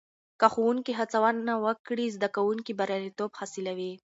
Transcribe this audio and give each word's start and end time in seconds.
که 0.39 0.47
ښوونکې 0.53 0.93
هڅونه 0.99 1.53
وکړي، 1.65 2.05
زده 2.15 2.27
کوونکي 2.35 2.71
برياليتوب 2.79 3.31
حاصلوي. 3.39 3.93